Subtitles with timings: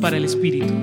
[0.00, 0.74] Para el Espíritu.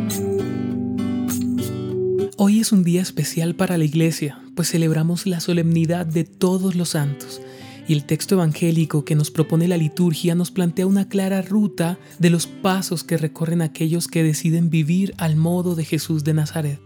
[2.38, 6.92] Hoy es un día especial para la iglesia, pues celebramos la solemnidad de todos los
[6.92, 7.42] santos.
[7.90, 12.30] Y el texto evangélico que nos propone la liturgia nos plantea una clara ruta de
[12.30, 16.80] los pasos que recorren aquellos que deciden vivir al modo de Jesús de Nazaret.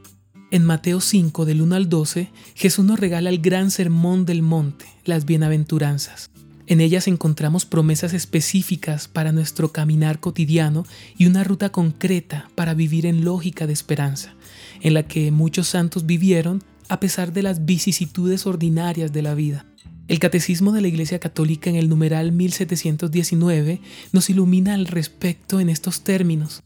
[0.50, 4.86] En Mateo 5, del 1 al 12, Jesús nos regala el gran sermón del monte,
[5.06, 6.32] las bienaventuranzas.
[6.66, 10.86] En ellas encontramos promesas específicas para nuestro caminar cotidiano
[11.18, 14.34] y una ruta concreta para vivir en lógica de esperanza,
[14.82, 19.66] en la que muchos santos vivieron a pesar de las vicisitudes ordinarias de la vida.
[20.08, 25.70] El Catecismo de la Iglesia Católica en el numeral 1719 nos ilumina al respecto en
[25.70, 26.64] estos términos.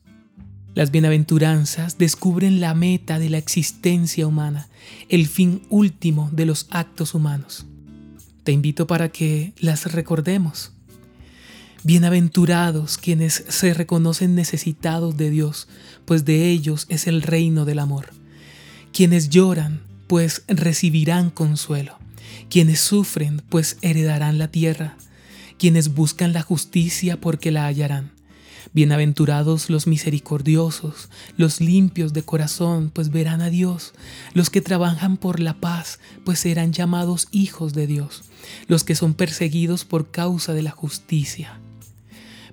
[0.75, 4.67] Las bienaventuranzas descubren la meta de la existencia humana,
[5.09, 7.65] el fin último de los actos humanos.
[8.47, 10.71] Te invito para que las recordemos.
[11.83, 15.67] Bienaventurados quienes se reconocen necesitados de Dios,
[16.05, 18.11] pues de ellos es el reino del amor.
[18.93, 21.99] Quienes lloran, pues recibirán consuelo.
[22.49, 24.95] Quienes sufren, pues heredarán la tierra.
[25.59, 28.16] Quienes buscan la justicia, porque la hallarán.
[28.73, 33.93] Bienaventurados los misericordiosos, los limpios de corazón, pues verán a Dios.
[34.33, 38.23] Los que trabajan por la paz, pues serán llamados hijos de Dios.
[38.67, 41.59] Los que son perseguidos por causa de la justicia.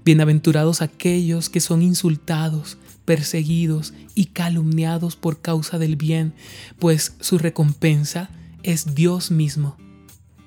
[0.05, 6.33] Bienaventurados aquellos que son insultados, perseguidos y calumniados por causa del bien,
[6.79, 8.31] pues su recompensa
[8.63, 9.77] es Dios mismo.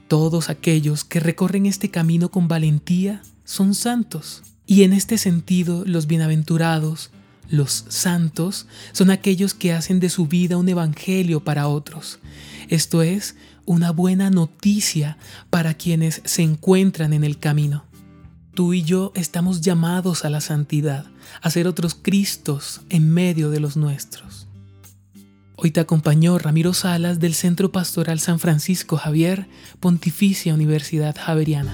[0.08, 4.44] Todos aquellos que recorren este camino con valentía son santos.
[4.68, 7.10] Y en este sentido, los bienaventurados,
[7.50, 12.20] los santos, son aquellos que hacen de su vida un evangelio para otros.
[12.68, 15.18] Esto es, una buena noticia
[15.50, 17.86] para quienes se encuentran en el camino.
[18.54, 21.06] Tú y yo estamos llamados a la santidad,
[21.42, 24.48] a ser otros Cristos en medio de los nuestros.
[25.56, 29.48] Hoy te acompañó Ramiro Salas del Centro Pastoral San Francisco Javier,
[29.80, 31.74] Pontificia Universidad Javeriana.